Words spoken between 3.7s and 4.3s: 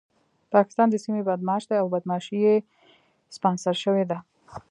شوې ده.